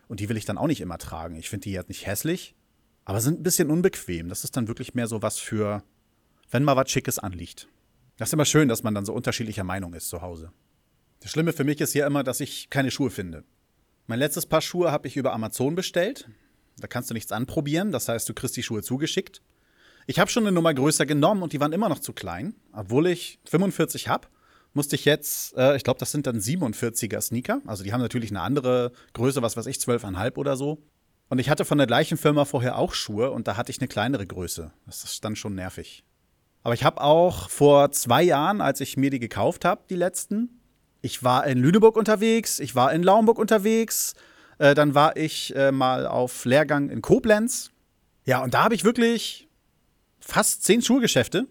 Und 0.06 0.20
die 0.20 0.28
will 0.28 0.36
ich 0.36 0.46
dann 0.46 0.58
auch 0.58 0.66
nicht 0.66 0.80
immer 0.80 0.98
tragen. 0.98 1.36
Ich 1.36 1.50
finde 1.50 1.64
die 1.64 1.72
jetzt 1.72 1.88
nicht 1.88 2.06
hässlich, 2.06 2.54
aber 3.08 3.22
sind 3.22 3.40
ein 3.40 3.42
bisschen 3.42 3.70
unbequem. 3.70 4.28
Das 4.28 4.44
ist 4.44 4.54
dann 4.54 4.68
wirklich 4.68 4.92
mehr 4.92 5.06
so 5.06 5.22
was 5.22 5.38
für, 5.38 5.82
wenn 6.50 6.62
mal 6.62 6.76
was 6.76 6.90
Schickes 6.90 7.18
anliegt. 7.18 7.66
Das 8.18 8.28
ist 8.28 8.32
immer 8.34 8.44
schön, 8.44 8.68
dass 8.68 8.82
man 8.82 8.94
dann 8.94 9.06
so 9.06 9.14
unterschiedlicher 9.14 9.64
Meinung 9.64 9.94
ist 9.94 10.10
zu 10.10 10.20
Hause. 10.20 10.52
Das 11.20 11.30
Schlimme 11.30 11.54
für 11.54 11.64
mich 11.64 11.80
ist 11.80 11.94
ja 11.94 12.06
immer, 12.06 12.22
dass 12.22 12.40
ich 12.40 12.68
keine 12.68 12.90
Schuhe 12.90 13.08
finde. 13.08 13.44
Mein 14.08 14.18
letztes 14.18 14.44
Paar 14.44 14.60
Schuhe 14.60 14.92
habe 14.92 15.08
ich 15.08 15.16
über 15.16 15.32
Amazon 15.32 15.74
bestellt. 15.74 16.28
Da 16.76 16.86
kannst 16.86 17.08
du 17.08 17.14
nichts 17.14 17.32
anprobieren, 17.32 17.92
das 17.92 18.10
heißt, 18.10 18.28
du 18.28 18.34
kriegst 18.34 18.58
die 18.58 18.62
Schuhe 18.62 18.82
zugeschickt. 18.82 19.40
Ich 20.06 20.18
habe 20.18 20.30
schon 20.30 20.42
eine 20.42 20.52
Nummer 20.52 20.74
größer 20.74 21.06
genommen 21.06 21.42
und 21.42 21.54
die 21.54 21.60
waren 21.60 21.72
immer 21.72 21.88
noch 21.88 22.00
zu 22.00 22.12
klein. 22.12 22.56
Obwohl 22.74 23.06
ich 23.06 23.40
45 23.46 24.08
habe, 24.08 24.28
musste 24.74 24.96
ich 24.96 25.06
jetzt, 25.06 25.56
äh, 25.56 25.76
ich 25.78 25.82
glaube, 25.82 25.98
das 25.98 26.12
sind 26.12 26.26
dann 26.26 26.40
47er 26.40 27.22
Sneaker. 27.22 27.62
Also 27.64 27.84
die 27.84 27.94
haben 27.94 28.02
natürlich 28.02 28.30
eine 28.30 28.42
andere 28.42 28.92
Größe, 29.14 29.40
was 29.40 29.56
weiß 29.56 29.64
ich, 29.64 29.78
12,5 29.78 30.36
oder 30.36 30.58
so. 30.58 30.82
Und 31.28 31.38
ich 31.38 31.50
hatte 31.50 31.64
von 31.64 31.78
der 31.78 31.86
gleichen 31.86 32.16
Firma 32.16 32.44
vorher 32.44 32.78
auch 32.78 32.94
Schuhe 32.94 33.30
und 33.30 33.48
da 33.48 33.56
hatte 33.56 33.70
ich 33.70 33.80
eine 33.80 33.88
kleinere 33.88 34.26
Größe. 34.26 34.72
Das 34.86 35.04
ist 35.04 35.24
dann 35.24 35.36
schon 35.36 35.54
nervig. 35.54 36.04
Aber 36.62 36.74
ich 36.74 36.84
habe 36.84 37.00
auch 37.00 37.50
vor 37.50 37.92
zwei 37.92 38.22
Jahren, 38.22 38.60
als 38.60 38.80
ich 38.80 38.96
mir 38.96 39.10
die 39.10 39.18
gekauft 39.18 39.64
habe, 39.64 39.82
die 39.88 39.96
letzten, 39.96 40.60
ich 41.02 41.22
war 41.22 41.46
in 41.46 41.58
Lüneburg 41.58 41.96
unterwegs, 41.96 42.58
ich 42.58 42.74
war 42.74 42.92
in 42.92 43.02
Laumburg 43.02 43.38
unterwegs, 43.38 44.14
äh, 44.58 44.74
dann 44.74 44.94
war 44.94 45.16
ich 45.16 45.54
äh, 45.54 45.70
mal 45.70 46.06
auf 46.06 46.44
Lehrgang 46.44 46.90
in 46.90 47.02
Koblenz. 47.02 47.70
Ja, 48.24 48.42
und 48.42 48.54
da 48.54 48.64
habe 48.64 48.74
ich 48.74 48.84
wirklich 48.84 49.48
fast 50.20 50.64
zehn 50.64 50.82
Schuhgeschäfte. 50.82 51.46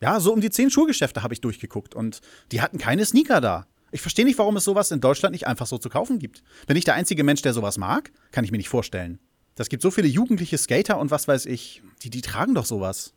Ja, 0.00 0.20
so 0.20 0.32
um 0.32 0.40
die 0.40 0.50
zehn 0.50 0.70
Schuhgeschäfte 0.70 1.22
habe 1.22 1.34
ich 1.34 1.40
durchgeguckt 1.40 1.94
und 1.94 2.20
die 2.52 2.60
hatten 2.60 2.78
keine 2.78 3.04
Sneaker 3.06 3.40
da. 3.40 3.66
Ich 3.94 4.00
verstehe 4.00 4.24
nicht, 4.24 4.38
warum 4.38 4.56
es 4.56 4.64
sowas 4.64 4.90
in 4.90 5.00
Deutschland 5.00 5.34
nicht 5.34 5.46
einfach 5.46 5.68
so 5.68 5.78
zu 5.78 5.88
kaufen 5.88 6.18
gibt. 6.18 6.42
Bin 6.66 6.76
ich 6.76 6.84
der 6.84 6.94
einzige 6.94 7.22
Mensch, 7.22 7.42
der 7.42 7.52
sowas 7.52 7.78
mag? 7.78 8.10
Kann 8.32 8.44
ich 8.44 8.50
mir 8.50 8.56
nicht 8.56 8.68
vorstellen. 8.68 9.20
Das 9.54 9.68
gibt 9.68 9.84
so 9.84 9.92
viele 9.92 10.08
jugendliche 10.08 10.58
Skater 10.58 10.98
und 10.98 11.12
was 11.12 11.28
weiß 11.28 11.46
ich, 11.46 11.80
die, 12.02 12.10
die 12.10 12.20
tragen 12.20 12.56
doch 12.56 12.66
sowas. 12.66 13.14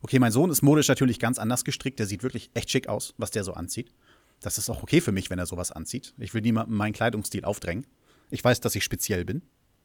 Okay, 0.00 0.20
mein 0.20 0.30
Sohn 0.30 0.48
ist 0.52 0.62
modisch 0.62 0.86
natürlich 0.86 1.18
ganz 1.18 1.40
anders 1.40 1.64
gestrickt. 1.64 1.98
Der 1.98 2.06
sieht 2.06 2.22
wirklich 2.22 2.52
echt 2.54 2.70
schick 2.70 2.86
aus, 2.86 3.14
was 3.18 3.32
der 3.32 3.42
so 3.42 3.54
anzieht. 3.54 3.92
Das 4.38 4.58
ist 4.58 4.70
auch 4.70 4.84
okay 4.84 5.00
für 5.00 5.10
mich, 5.10 5.28
wenn 5.28 5.40
er 5.40 5.46
sowas 5.46 5.72
anzieht. 5.72 6.14
Ich 6.18 6.32
will 6.34 6.42
niemandem 6.42 6.76
meinen 6.76 6.92
Kleidungsstil 6.92 7.44
aufdrängen. 7.44 7.84
Ich 8.30 8.44
weiß, 8.44 8.60
dass 8.60 8.76
ich 8.76 8.84
speziell 8.84 9.24
bin. 9.24 9.42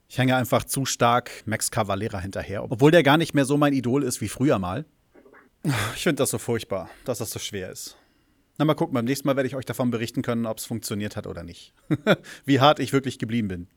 Ich 0.07 0.19
hänge 0.19 0.35
einfach 0.35 0.65
zu 0.65 0.85
stark 0.85 1.31
Max 1.47 1.71
Cavalera 1.71 2.19
hinterher, 2.19 2.63
obwohl 2.63 2.91
der 2.91 3.01
gar 3.01 3.17
nicht 3.17 3.33
mehr 3.33 3.45
so 3.45 3.57
mein 3.57 3.73
Idol 3.73 4.03
ist 4.03 4.21
wie 4.21 4.29
früher 4.29 4.59
mal. 4.59 4.85
Ich 5.95 6.03
finde 6.03 6.21
das 6.21 6.29
so 6.29 6.37
furchtbar, 6.37 6.91
dass 7.05 7.17
das 7.17 7.31
so 7.31 7.39
schwer 7.39 7.71
ist. 7.71 7.97
Na, 8.57 8.65
mal 8.65 8.73
gucken, 8.73 8.95
beim 8.95 9.05
nächsten 9.05 9.27
Mal 9.27 9.35
werde 9.35 9.47
ich 9.47 9.55
euch 9.55 9.65
davon 9.65 9.91
berichten 9.91 10.23
können, 10.23 10.47
ob 10.47 10.57
es 10.57 10.65
funktioniert 10.65 11.15
hat 11.15 11.27
oder 11.27 11.43
nicht. 11.43 11.73
Wie 12.45 12.59
hart 12.59 12.79
ich 12.79 12.91
wirklich 12.91 13.19
geblieben 13.19 13.47
bin. 13.47 13.67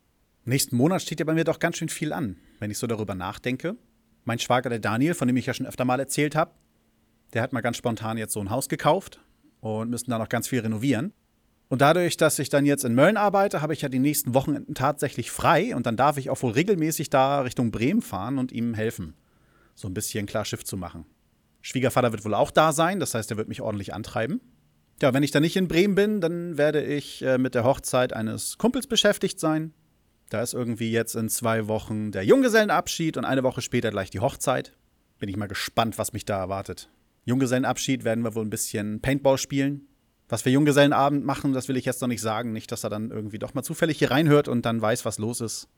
Nächsten 0.45 0.77
Monat 0.77 1.03
steht 1.03 1.21
ja 1.21 1.27
bei 1.27 1.35
mir 1.35 1.45
doch 1.45 1.59
ganz 1.59 1.77
schön 1.77 1.91
viel 1.91 2.15
an, 2.15 2.37
wenn 2.61 2.71
ich 2.71 2.79
so 2.79 2.87
darüber 2.87 3.15
nachdenke. 3.15 3.77
Mein 4.25 4.39
Schwager, 4.39 4.71
der 4.71 4.79
Daniel, 4.79 5.13
von 5.13 5.29
dem 5.29 5.37
ich 5.37 5.45
ja 5.45 5.53
schon 5.53 5.67
öfter 5.67 5.85
mal 5.85 6.01
erzählt 6.01 6.35
habe, 6.35 6.53
der 7.35 7.43
hat 7.43 7.53
mal 7.53 7.61
ganz 7.61 7.77
spontan 7.77 8.17
jetzt 8.17 8.33
so 8.33 8.41
ein 8.41 8.49
Haus 8.49 8.71
gekauft 8.71 9.21
und 9.61 9.91
müssen 9.91 10.11
da 10.11 10.19
noch 10.19 10.31
ganz 10.31 10.49
viel 10.49 10.61
renovieren. 10.61 11.13
Und 11.69 11.83
dadurch, 11.83 12.17
dass 12.17 12.39
ich 12.39 12.49
dann 12.49 12.65
jetzt 12.65 12.85
in 12.85 12.95
Mölln 12.95 13.19
arbeite, 13.19 13.61
habe 13.61 13.75
ich 13.75 13.83
ja 13.83 13.91
die 13.91 13.99
nächsten 13.99 14.33
Wochenenden 14.33 14.75
tatsächlich 14.75 15.31
frei 15.31 15.77
und 15.77 15.85
dann 15.87 15.97
darf 15.97 16.17
ich 16.17 16.31
auch 16.31 16.43
wohl 16.43 16.53
regelmäßig 16.53 17.11
da 17.11 17.43
Richtung 17.43 17.71
Bremen 17.71 18.03
fahren 18.03 18.39
und 18.39 18.51
ihm 18.51 18.75
helfen, 18.75 19.15
so 19.75 19.89
ein 19.89 19.95
bisschen 19.95 20.27
klar 20.27 20.47
Schiff 20.47 20.65
zu 20.65 20.77
machen. 20.77 21.05
Schwiegervater 21.61 22.13
wird 22.13 22.25
wohl 22.25 22.35
auch 22.35 22.51
da 22.51 22.73
sein, 22.73 22.99
das 22.99 23.15
heißt, 23.15 23.31
er 23.31 23.37
wird 23.37 23.49
mich 23.49 23.61
ordentlich 23.61 23.93
antreiben. 23.95 24.41
Ja, 25.03 25.15
wenn 25.15 25.23
ich 25.23 25.31
dann 25.31 25.43
nicht 25.43 25.57
in 25.57 25.69
Bremen 25.69 25.95
bin, 25.95 26.21
dann 26.21 26.59
werde 26.59 26.83
ich 26.83 27.23
äh, 27.23 27.39
mit 27.39 27.55
der 27.55 27.65
Hochzeit 27.65 28.13
eines 28.13 28.59
Kumpels 28.59 28.87
beschäftigt 28.87 29.41
sein. 29.41 29.73
Da 30.29 30.43
ist 30.43 30.55
irgendwie 30.55 30.91
jetzt 30.91 31.17
in 31.17 31.29
zwei 31.29 31.69
Wochen 31.69 32.13
der 32.13 32.25
Junggesellenabschied 32.25 33.17
und 33.17 33.25
eine 33.25 33.43
Woche 33.43 33.63
später 33.63 33.91
gleich 33.91 34.11
die 34.11 34.21
Hochzeit. 34.21 34.77
Bin 35.19 35.29
ich 35.29 35.37
mal 35.37 35.49
gespannt, 35.49 35.99
was 35.99 36.13
mich 36.13 36.25
da 36.25 36.39
erwartet. 36.39 36.91
Junggesellenabschied 37.25 38.05
werden 38.05 38.25
wir 38.25 38.35
wohl 38.35 38.45
ein 38.45 38.51
bisschen 38.51 39.01
Paintball 39.01 39.39
spielen. 39.39 39.89
Was 40.29 40.45
wir 40.45 40.53
Junggesellenabend 40.53 41.25
machen, 41.25 41.53
das 41.53 41.69
will 41.69 41.77
ich 41.77 41.85
jetzt 41.85 42.01
noch 42.01 42.09
nicht 42.09 42.21
sagen. 42.21 42.53
Nicht, 42.53 42.71
dass 42.71 42.85
er 42.85 42.91
dann 42.91 43.11
irgendwie 43.11 43.39
doch 43.39 43.55
mal 43.55 43.65
zufällig 43.65 43.99
hier 43.99 44.13
reinhört 44.13 44.47
und 44.49 44.65
dann 44.65 44.81
weiß, 44.81 45.05
was 45.05 45.19
los 45.19 45.41
ist. 45.41 45.69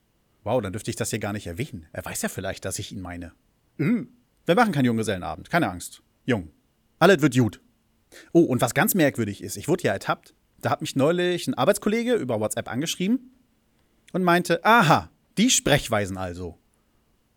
Wow, 0.43 0.61
dann 0.61 0.73
dürfte 0.73 0.91
ich 0.91 0.97
das 0.97 1.09
hier 1.09 1.19
gar 1.19 1.33
nicht 1.33 1.47
erwähnen. 1.47 1.87
Er 1.91 2.05
weiß 2.05 2.21
ja 2.21 2.29
vielleicht, 2.29 2.65
dass 2.65 2.77
ich 2.77 2.91
ihn 2.91 3.01
meine. 3.01 3.31
Mhm. 3.77 4.09
Wir 4.45 4.55
machen 4.55 4.73
keinen 4.73 4.85
Junggesellenabend. 4.85 5.49
Keine 5.49 5.69
Angst. 5.69 6.03
Jung. 6.25 6.51
Alles 6.99 7.21
wird 7.21 7.35
gut. 7.35 7.62
Oh, 8.31 8.41
und 8.41 8.61
was 8.61 8.73
ganz 8.73 8.95
merkwürdig 8.95 9.43
ist, 9.43 9.57
ich 9.57 9.67
wurde 9.67 9.83
ja 9.83 9.93
ertappt. 9.93 10.33
Da 10.61 10.69
hat 10.69 10.81
mich 10.81 10.95
neulich 10.95 11.47
ein 11.47 11.53
Arbeitskollege 11.53 12.13
über 12.13 12.39
WhatsApp 12.39 12.69
angeschrieben 12.69 13.31
und 14.13 14.23
meinte, 14.23 14.63
aha, 14.63 15.09
die 15.37 15.49
Sprechweisen 15.49 16.17
also. 16.17 16.57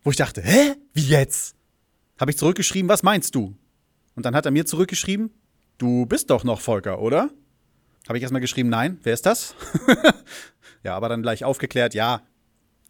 Wo 0.03 0.11
ich 0.11 0.15
dachte, 0.15 0.41
hä? 0.41 0.75
Wie 0.93 1.07
jetzt? 1.07 1.55
Habe 2.19 2.31
ich 2.31 2.37
zurückgeschrieben, 2.37 2.89
was 2.89 3.03
meinst 3.03 3.35
du? 3.35 3.55
Und 4.15 4.25
dann 4.25 4.35
hat 4.35 4.45
er 4.45 4.51
mir 4.51 4.65
zurückgeschrieben, 4.65 5.31
du 5.77 6.05
bist 6.05 6.29
doch 6.29 6.43
noch 6.43 6.61
Volker, 6.61 7.01
oder? 7.01 7.29
Habe 8.07 8.17
ich 8.17 8.21
erstmal 8.21 8.41
geschrieben, 8.41 8.69
nein, 8.69 8.99
wer 9.03 9.13
ist 9.13 9.25
das? 9.25 9.53
ja, 10.83 10.95
aber 10.95 11.09
dann 11.09 11.21
gleich 11.21 11.43
aufgeklärt, 11.43 11.93
ja. 11.93 12.21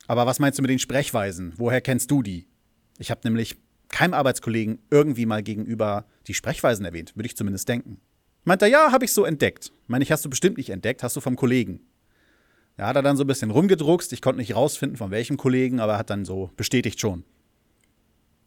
Aber 0.07 0.25
was 0.25 0.39
meinst 0.39 0.59
du 0.59 0.61
mit 0.61 0.69
den 0.69 0.79
Sprechweisen? 0.79 1.53
Woher 1.57 1.81
kennst 1.81 2.11
du 2.11 2.21
die? 2.21 2.47
Ich 2.99 3.11
habe 3.11 3.21
nämlich 3.23 3.57
keinem 3.89 4.13
Arbeitskollegen 4.13 4.79
irgendwie 4.89 5.25
mal 5.25 5.43
gegenüber 5.43 6.05
die 6.27 6.33
Sprechweisen 6.33 6.85
erwähnt, 6.85 7.15
würde 7.15 7.27
ich 7.27 7.37
zumindest 7.37 7.69
denken. 7.69 7.99
Meint 8.43 8.61
er, 8.61 8.67
ja, 8.67 8.91
habe 8.91 9.05
ich 9.05 9.13
so 9.13 9.25
entdeckt. 9.25 9.71
Meine 9.87 10.03
ich, 10.03 10.11
hast 10.11 10.23
du 10.23 10.29
bestimmt 10.29 10.57
nicht 10.57 10.69
entdeckt, 10.69 11.03
hast 11.03 11.15
du 11.15 11.21
vom 11.21 11.35
Kollegen. 11.35 11.81
Ja, 12.77 12.87
hat 12.87 12.95
er 12.95 13.01
dann 13.01 13.17
so 13.17 13.23
ein 13.23 13.27
bisschen 13.27 13.51
rumgedruckst. 13.51 14.13
Ich 14.13 14.21
konnte 14.21 14.39
nicht 14.39 14.55
rausfinden, 14.55 14.97
von 14.97 15.11
welchem 15.11 15.37
Kollegen, 15.37 15.79
aber 15.79 15.93
er 15.93 15.97
hat 15.99 16.09
dann 16.09 16.25
so 16.25 16.51
bestätigt 16.55 16.99
schon. 16.99 17.23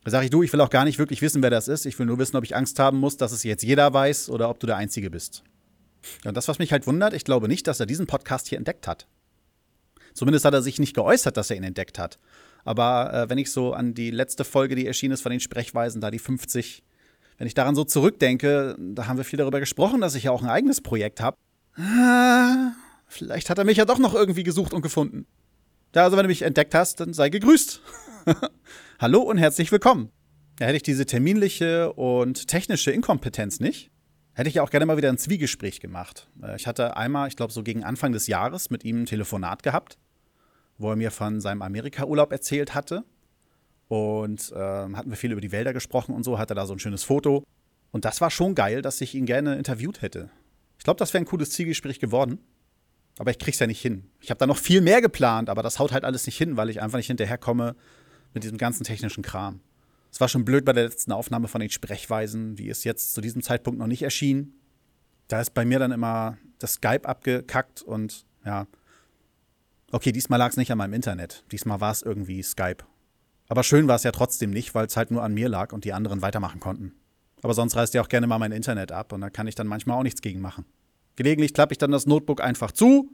Da 0.05 0.11
sage 0.11 0.25
ich, 0.25 0.31
du, 0.31 0.43
ich 0.43 0.53
will 0.53 0.61
auch 0.61 0.71
gar 0.71 0.85
nicht 0.85 0.99
wirklich 0.99 1.21
wissen, 1.21 1.43
wer 1.43 1.51
das 1.51 1.69
ist. 1.69 1.85
Ich 1.85 1.99
will 1.99 2.07
nur 2.07 2.19
wissen, 2.19 2.37
ob 2.37 2.45
ich 2.45 2.57
Angst 2.57 2.79
haben 2.79 2.99
muss, 2.99 3.17
dass 3.17 3.33
es 3.33 3.43
jetzt 3.43 3.63
jeder 3.63 3.93
weiß 3.93 4.31
oder 4.31 4.49
ob 4.49 4.61
du 4.61 4.67
der 4.67 4.77
Einzige 4.77 5.11
bist. 5.11 5.43
Ja, 6.25 6.31
und 6.31 6.37
das, 6.37 6.49
was 6.49 6.59
mich 6.59 6.73
halt 6.73 6.87
wundert, 6.87 7.13
ich 7.13 7.25
glaube 7.25 7.49
nicht, 7.49 7.67
dass 7.67 7.81
er 7.81 7.87
diesen 7.87 8.07
Podcast 8.07 8.49
hier 8.49 8.57
entdeckt 8.57 8.87
hat. 8.87 9.07
Zumindest 10.15 10.45
hat 10.45 10.55
er 10.55 10.63
sich 10.63 10.79
nicht 10.79 10.95
geäußert, 10.95 11.37
dass 11.37 11.51
er 11.51 11.57
ihn 11.57 11.65
entdeckt 11.65 11.99
hat. 11.99 12.19
Aber 12.65 13.13
äh, 13.13 13.31
wenn 13.31 13.39
ich 13.39 13.51
so 13.51 13.73
an 13.73 13.95
die 13.95 14.11
letzte 14.11 14.45
Folge, 14.45 14.75
die 14.75 14.87
erschienen 14.87 15.15
ist 15.15 15.23
von 15.23 15.31
den 15.31 15.41
Sprechweisen, 15.41 16.01
da 16.01 16.11
die 16.11 16.19
50, 16.19 16.83
wenn 17.39 17.47
ich 17.47 17.55
daran 17.55 17.75
so 17.75 17.85
zurückdenke, 17.85 18.77
da 18.79 19.07
haben 19.07 19.17
wir 19.17 19.25
viel 19.25 19.39
darüber 19.39 19.61
gesprochen, 19.61 20.01
dass 20.01 20.15
ich 20.15 20.25
ja 20.25 20.31
auch 20.31 20.43
ein 20.43 20.49
eigenes 20.49 20.81
Projekt 20.81 21.21
habe. 21.21 21.37
Ah, 21.77 22.73
vielleicht 23.07 23.51
hat 23.51 23.59
er 23.59 23.65
mich 23.65 23.79
ja 23.79 23.85
doch 23.85 23.99
noch 23.99 24.15
irgendwie 24.15 24.43
gesucht 24.43 24.73
und 24.73 24.83
gefunden. 24.83 25.27
Ja, 25.95 26.05
also 26.05 26.17
wenn 26.17 26.25
du 26.25 26.29
mich 26.29 26.43
entdeckt 26.43 26.75
hast, 26.75 27.01
dann 27.01 27.13
sei 27.13 27.31
gegrüßt. 27.31 27.81
Hallo 28.99 29.23
und 29.23 29.39
herzlich 29.39 29.73
willkommen. 29.73 30.11
Da 30.59 30.67
hätte 30.67 30.77
ich 30.77 30.83
diese 30.83 31.07
terminliche 31.07 31.93
und 31.95 32.47
technische 32.47 32.91
Inkompetenz 32.91 33.61
nicht, 33.61 33.91
hätte 34.35 34.49
ich 34.51 34.57
ja 34.57 34.63
auch 34.63 34.71
gerne 34.71 34.87
mal 34.87 34.99
wieder 34.99 35.09
ein 35.09 35.19
Zwiegespräch 35.19 35.81
gemacht. 35.81 36.29
Äh, 36.43 36.57
ich 36.57 36.67
hatte 36.67 36.97
einmal, 36.97 37.29
ich 37.29 37.37
glaube 37.37 37.53
so 37.53 37.63
gegen 37.63 37.83
Anfang 37.83 38.13
des 38.13 38.27
Jahres, 38.27 38.69
mit 38.69 38.85
ihm 38.85 39.03
ein 39.03 39.07
Telefonat 39.07 39.63
gehabt, 39.63 39.97
wo 40.81 40.91
er 40.91 40.97
mir 40.97 41.11
von 41.11 41.41
seinem 41.41 41.63
Amerika-Urlaub 41.63 42.33
erzählt 42.33 42.75
hatte. 42.75 43.05
Und 43.89 44.51
äh, 44.53 44.57
hatten 44.57 45.11
wir 45.11 45.17
viel 45.17 45.33
über 45.33 45.41
die 45.41 45.53
Wälder 45.53 45.73
gesprochen 45.73 46.15
und 46.15 46.25
so, 46.25 46.39
hatte 46.39 46.55
da 46.55 46.67
so 46.67 46.73
ein 46.73 46.79
schönes 46.79 47.05
Foto. 47.05 47.45
Und 47.91 48.05
das 48.05 48.21
war 48.21 48.31
schon 48.31 48.55
geil, 48.55 48.83
dass 48.83 49.01
ich 49.01 49.15
ihn 49.15 49.27
gerne 49.27 49.57
interviewt 49.57 50.01
hätte. 50.01 50.31
Ich 50.79 50.85
glaube, 50.85 50.99
das 50.99 51.13
wäre 51.13 51.23
ein 51.23 51.27
cooles 51.27 51.51
Zielgespräch 51.51 52.01
geworden. 52.01 52.39
Aber 53.19 53.31
ich 53.31 53.39
krieg's 53.39 53.59
ja 53.59 53.67
nicht 53.67 53.83
hin. 53.83 54.07
Ich 54.21 54.31
habe 54.31 54.39
da 54.39 54.47
noch 54.47 54.57
viel 54.57 54.81
mehr 54.81 55.03
geplant, 55.03 55.51
aber 55.51 55.63
das 55.63 55.79
haut 55.79 55.93
halt 55.93 56.05
alles 56.05 56.25
nicht 56.25 56.39
hin, 56.39 56.57
weil 56.57 56.71
ich 56.71 56.81
einfach 56.81 56.97
nicht 56.97 57.09
hinterherkomme 57.09 57.77
mit 58.33 58.45
diesem 58.45 58.57
ganzen 58.57 58.85
technischen 58.85 59.23
Kram. 59.23 59.61
Es 60.11 60.21
war 60.21 60.29
schon 60.29 60.45
blöd 60.45 60.65
bei 60.65 60.73
der 60.73 60.85
letzten 60.85 61.13
Aufnahme 61.13 61.49
von 61.49 61.61
den 61.61 61.71
Sprechweisen, 61.71 62.57
die 62.57 62.69
ist 62.69 62.85
jetzt 62.85 63.13
zu 63.13 63.21
diesem 63.21 63.43
Zeitpunkt 63.43 63.79
noch 63.79 63.87
nicht 63.87 64.03
erschienen. 64.03 64.55
Da 65.29 65.41
ist 65.41 65.53
bei 65.53 65.65
mir 65.65 65.79
dann 65.79 65.93
immer 65.93 66.39
das 66.59 66.75
Skype 66.75 67.07
abgekackt 67.07 67.83
und 67.83 68.25
ja. 68.45 68.67
Okay, 69.93 70.13
diesmal 70.13 70.39
lag 70.39 70.51
es 70.51 70.57
nicht 70.57 70.71
an 70.71 70.79
meinem 70.79 70.93
Internet. 70.93 71.45
Diesmal 71.51 71.81
war 71.81 71.91
es 71.91 72.03
irgendwie 72.03 72.43
Skype. 72.43 72.85
Aber 73.49 73.65
schön 73.65 73.89
war 73.89 73.97
es 73.97 74.05
ja 74.05 74.13
trotzdem 74.13 74.51
nicht, 74.51 74.75
weil 74.75 74.87
es 74.87 74.97
halt 74.97 75.11
nur 75.11 75.25
an 75.25 75.35
mir 75.35 75.49
lag 75.49 75.73
und 75.73 75.85
die 75.85 75.93
anderen 75.93 76.23
weitermachen 76.23 76.61
konnten. 76.61 76.95
Aber 77.43 77.55
sonst 77.55 77.75
reißt 77.75 77.95
ja 77.95 78.03
auch 78.03 78.09
gerne 78.09 78.29
mal 78.29 78.39
mein 78.39 78.53
Internet 78.53 78.93
ab 78.93 79.13
und 79.13 79.21
da 79.21 79.31
kann 79.31 79.49
ich 79.49 79.57
dann 79.57 79.67
manchmal 79.67 79.99
auch 79.99 80.05
nichts 80.05 80.23
gegen 80.23 80.41
machen. 80.41 80.65
Gelegentlich 81.17 81.53
klappe 81.53 81.73
ich 81.73 81.79
dann 81.79 81.91
das 81.91 82.07
Notebook 82.07 82.41
einfach 82.41 82.71
zu, 82.71 83.11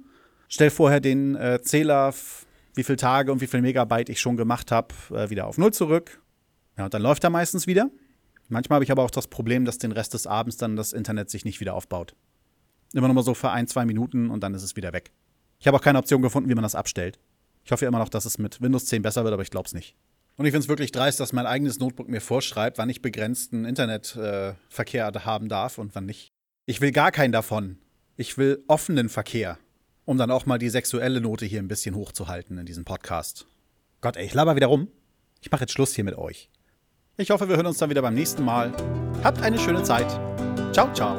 stelle 0.49 0.71
vorher 0.71 1.01
den 1.01 1.35
äh, 1.37 1.63
Zähler, 1.63 2.13
wie 2.75 2.85
viele 2.85 2.97
Tage 2.97 3.33
und 3.33 3.41
wie 3.41 3.47
viel 3.47 3.63
Megabyte 3.63 4.11
ich 4.11 4.21
schon 4.21 4.37
gemacht 4.37 4.71
habe, 4.71 4.95
äh, 5.11 5.31
wieder 5.31 5.47
auf 5.47 5.57
Null 5.57 5.73
zurück. 5.73 6.21
Ja, 6.77 6.85
und 6.85 6.93
dann 6.93 7.01
läuft 7.01 7.25
er 7.25 7.31
meistens 7.31 7.67
wieder. 7.67 7.89
Manchmal 8.49 8.77
habe 8.77 8.85
ich 8.85 8.91
aber 8.91 9.03
auch 9.03 9.11
das 9.11 9.29
Problem, 9.29 9.65
dass 9.65 9.79
den 9.79 9.93
Rest 9.93 10.13
des 10.13 10.27
Abends 10.27 10.59
dann 10.59 10.77
das 10.77 10.93
Internet 10.93 11.31
sich 11.31 11.47
nicht 11.47 11.61
wieder 11.61 11.73
aufbaut. 11.73 12.15
Immer 12.93 13.09
noch 13.09 13.15
mal 13.15 13.25
so 13.25 13.33
für 13.33 13.51
ein, 13.51 13.67
zwei 13.67 13.87
Minuten 13.87 14.29
und 14.29 14.43
dann 14.43 14.53
ist 14.53 14.63
es 14.63 14.77
wieder 14.77 14.93
weg. 14.93 15.11
Ich 15.59 15.67
habe 15.67 15.77
auch 15.77 15.83
keine 15.83 15.99
Option 15.99 16.23
gefunden, 16.23 16.49
wie 16.49 16.55
man 16.55 16.63
das 16.63 16.75
abstellt. 16.75 17.19
Ich 17.65 17.73
hoffe 17.73 17.87
immer 17.87 17.99
noch, 17.99 18.09
dass 18.09 18.25
es 18.25 18.39
mit 18.39 18.61
Windows 18.61 18.87
10 18.87 19.03
besser 19.03 19.25
wird, 19.25 19.33
aber 19.33 19.43
ich 19.43 19.51
glaube 19.51 19.67
es 19.67 19.75
nicht. 19.75 19.97
Und 20.37 20.45
ich 20.45 20.53
finde 20.53 20.65
es 20.65 20.69
wirklich 20.69 20.93
dreist, 20.93 21.19
dass 21.19 21.33
mein 21.33 21.47
eigenes 21.47 21.79
Notebook 21.79 22.09
mir 22.09 22.21
vorschreibt, 22.21 22.79
wann 22.79 22.91
ich 22.91 23.01
begrenzten 23.03 23.65
Internetverkehr 23.65 25.09
äh, 25.09 25.21
haben 25.21 25.49
darf 25.49 25.79
und 25.79 25.95
wann 25.95 26.07
nicht. 26.07 26.29
Ich 26.67 26.81
will 26.81 26.93
gar 26.93 27.11
keinen 27.11 27.33
davon. 27.33 27.79
Ich 28.17 28.39
will 28.39 28.63
offenen 28.69 29.09
Verkehr, 29.09 29.59
um 30.05 30.19
dann 30.19 30.31
auch 30.31 30.47
mal 30.47 30.59
die 30.59 30.69
sexuelle 30.69 31.21
Note 31.21 31.47
hier 31.47 31.61
ein 31.61 31.69
bisschen 31.69 31.95
hochzuhalten 31.95 32.59
in 32.59 32.67
diesem 32.67 32.85
Podcast. 32.85 33.47
Gott, 34.01 34.17
ey, 34.17 34.27
ich 34.27 34.35
laber 34.35 34.57
wieder 34.57 34.67
rum. 34.67 34.89
Ich 35.41 35.51
mache 35.51 35.63
jetzt 35.63 35.73
Schluss 35.73 35.95
hier 35.95 36.05
mit 36.05 36.17
euch. 36.17 36.51
Ich 37.17 37.31
hoffe, 37.31 37.49
wir 37.49 37.57
hören 37.57 37.67
uns 37.67 37.79
dann 37.79 37.91
wieder 37.91 38.03
beim 38.03 38.15
nächsten 38.15 38.45
Mal. 38.45 38.73
Habt 39.25 39.41
eine 39.43 39.59
schöne 39.59 39.83
Zeit. 39.83 40.11
Ciao, 40.73 40.93
ciao. 40.93 41.17